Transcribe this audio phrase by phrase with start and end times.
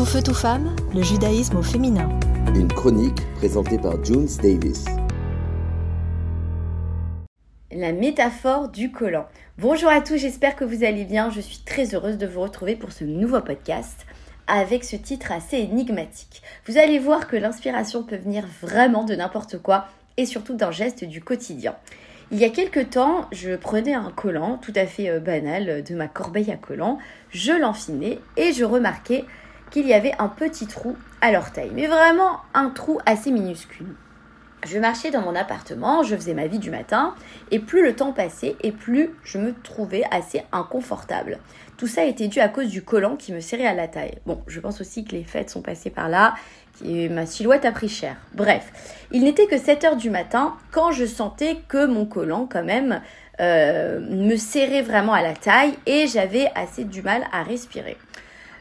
[0.00, 2.08] Tout feu, tout femme, le judaïsme au féminin.
[2.54, 4.86] Une chronique présentée par Junes Davis.
[7.70, 9.26] La métaphore du collant.
[9.58, 11.28] Bonjour à tous, j'espère que vous allez bien.
[11.28, 14.06] Je suis très heureuse de vous retrouver pour ce nouveau podcast
[14.46, 16.40] avec ce titre assez énigmatique.
[16.66, 19.84] Vous allez voir que l'inspiration peut venir vraiment de n'importe quoi
[20.16, 21.76] et surtout d'un geste du quotidien.
[22.32, 25.94] Il y a quelques temps, je prenais un collant tout à fait euh, banal de
[25.94, 26.96] ma corbeille à collants,
[27.32, 29.26] je l'enfinais et je remarquais
[29.70, 33.94] qu'il y avait un petit trou à l'orteil, mais vraiment un trou assez minuscule.
[34.66, 37.14] Je marchais dans mon appartement, je faisais ma vie du matin,
[37.50, 41.38] et plus le temps passait, et plus je me trouvais assez inconfortable.
[41.78, 44.18] Tout ça était dû à cause du collant qui me serrait à la taille.
[44.26, 46.34] Bon, je pense aussi que les fêtes sont passées par là,
[46.84, 48.16] et ma silhouette a pris cher.
[48.34, 48.70] Bref,
[49.12, 53.00] il n'était que 7 heures du matin quand je sentais que mon collant, quand même,
[53.40, 57.96] euh, me serrait vraiment à la taille, et j'avais assez du mal à respirer.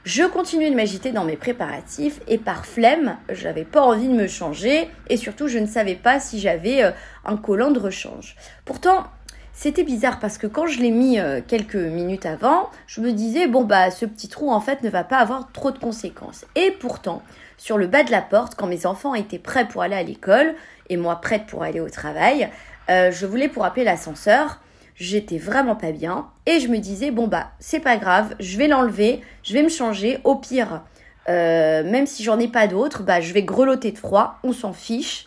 [0.05, 4.27] Je continuais de m'agiter dans mes préparatifs et par flemme, j'avais pas envie de me
[4.27, 6.91] changer et surtout je ne savais pas si j'avais euh,
[7.25, 8.37] un collant de rechange.
[8.63, 9.03] Pourtant,
[9.51, 13.47] c'était bizarre parce que quand je l'ai mis euh, quelques minutes avant, je me disais
[13.47, 16.45] bon bah ce petit trou en fait ne va pas avoir trop de conséquences.
[16.55, 17.21] Et pourtant,
[17.57, 20.55] sur le bas de la porte, quand mes enfants étaient prêts pour aller à l'école
[20.87, 22.49] et moi prête pour aller au travail,
[22.89, 24.61] euh, je voulais pour appeler l'ascenseur
[24.99, 28.67] j'étais vraiment pas bien et je me disais bon bah c'est pas grave, je vais
[28.67, 30.81] l'enlever, je vais me changer, au pire,
[31.29, 34.73] euh, même si j'en ai pas d'autres, bah je vais grelotter de froid, on s'en
[34.73, 35.25] fiche.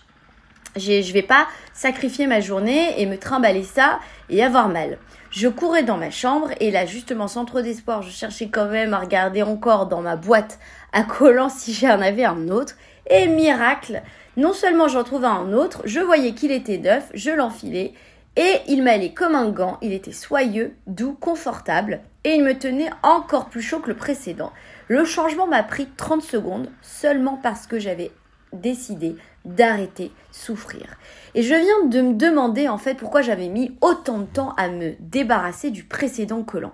[0.75, 4.97] Je vais pas sacrifier ma journée et me trimballer ça et avoir mal.
[5.31, 8.95] Je courais dans ma chambre et là justement sans trop d'espoir, je cherchais quand même
[8.95, 10.59] à regarder encore dans ma boîte
[10.95, 12.77] à collants si j'en avais un autre.
[13.11, 14.01] Et miracle,
[14.39, 17.92] non seulement j'en trouvais un autre, je voyais qu'il était neuf, je l'enfilais
[18.36, 22.91] et il m'allait comme un gant, il était soyeux, doux, confortable, et il me tenait
[23.02, 24.52] encore plus chaud que le précédent.
[24.89, 28.11] Le changement m'a pris 30 secondes seulement parce que j'avais
[28.52, 30.97] décidé d'arrêter souffrir.
[31.34, 34.68] Et je viens de me demander en fait pourquoi j'avais mis autant de temps à
[34.68, 36.73] me débarrasser du précédent collant.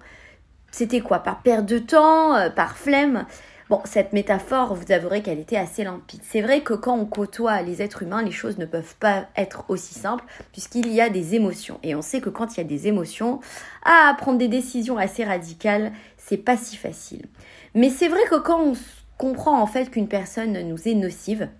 [0.71, 1.21] C'était quoi?
[1.21, 3.25] Par perte de temps euh, Par flemme?
[3.69, 6.21] Bon, cette métaphore, vous avouerez qu'elle était assez limpide.
[6.23, 9.67] C'est vrai que quand on côtoie les êtres humains, les choses ne peuvent pas être
[9.69, 11.79] aussi simples puisqu'il y a des émotions.
[11.83, 13.41] Et on sait que quand il y a des émotions,
[13.85, 17.27] à prendre des décisions assez radicales, c'est pas si facile.
[17.75, 18.73] Mais c'est vrai que quand on
[19.19, 21.51] comprend en fait qu'une personne nous est nocive,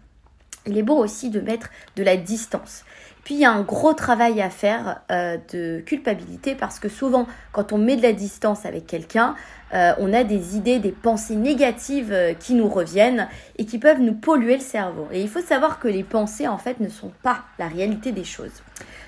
[0.69, 2.85] il est beau aussi de mettre de la distance.
[3.29, 7.27] Puis il y a un gros travail à faire euh, de culpabilité parce que souvent
[7.53, 9.35] quand on met de la distance avec quelqu'un,
[9.75, 14.01] euh, on a des idées, des pensées négatives euh, qui nous reviennent et qui peuvent
[14.01, 15.09] nous polluer le cerveau.
[15.13, 18.25] Et il faut savoir que les pensées en fait ne sont pas la réalité des
[18.25, 18.63] choses.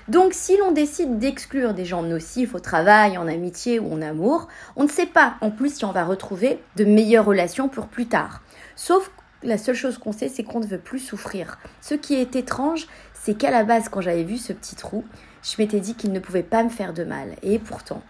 [0.07, 4.49] Donc si l'on décide d'exclure des gens nocifs au travail, en amitié ou en amour,
[4.75, 8.05] on ne sait pas en plus si on va retrouver de meilleures relations pour plus
[8.05, 8.43] tard.
[8.75, 9.09] Sauf
[9.43, 11.57] la seule chose qu'on sait, c'est qu'on ne veut plus souffrir.
[11.81, 15.03] Ce qui est étrange, c'est qu'à la base, quand j'avais vu ce petit trou,
[15.43, 17.35] je m'étais dit qu'il ne pouvait pas me faire de mal.
[17.43, 18.01] Et pourtant,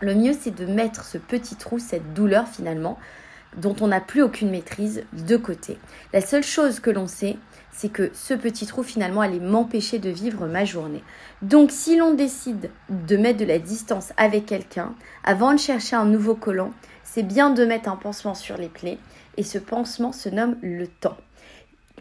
[0.00, 2.98] le mieux, c'est de mettre ce petit trou, cette douleur finalement,
[3.56, 5.78] dont on n'a plus aucune maîtrise, de côté.
[6.12, 7.36] La seule chose que l'on sait,
[7.72, 11.02] c'est que ce petit trou finalement allait m'empêcher de vivre ma journée.
[11.42, 14.94] Donc si l'on décide de mettre de la distance avec quelqu'un,
[15.24, 16.72] avant de chercher un nouveau collant,
[17.12, 18.98] c'est bien de mettre un pansement sur les plaies
[19.36, 21.16] et ce pansement se nomme le temps.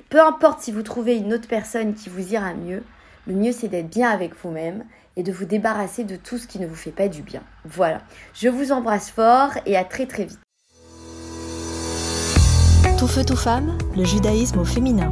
[0.09, 2.83] Peu importe si vous trouvez une autre personne qui vous ira mieux,
[3.27, 4.83] le mieux c'est d'être bien avec vous-même
[5.15, 7.41] et de vous débarrasser de tout ce qui ne vous fait pas du bien.
[7.65, 8.01] Voilà,
[8.33, 10.39] je vous embrasse fort et à très très vite.
[12.97, 15.11] Tout feu, tout femme, le judaïsme au féminin.